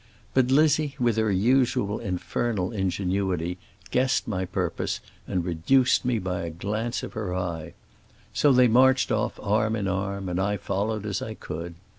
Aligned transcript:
But 0.33 0.49
Lizzie, 0.49 0.95
with 0.97 1.17
her 1.17 1.29
usual 1.31 1.99
infernal 1.99 2.71
ingenuity, 2.71 3.59
guessed 3.91 4.27
my 4.27 4.45
purpose 4.45 4.99
and 5.27 5.45
reduced 5.45 6.05
me 6.05 6.17
by 6.17 6.41
a 6.41 6.49
glance 6.49 7.03
of 7.03 7.13
her 7.13 7.35
eye. 7.35 7.73
So 8.33 8.51
they 8.51 8.67
marched 8.67 9.11
off 9.11 9.39
arm 9.39 9.75
in 9.75 9.87
arm, 9.87 10.27
and 10.27 10.39
I 10.41 10.57
followed 10.57 11.05
as 11.05 11.21
I 11.21 11.35
could. 11.35 11.75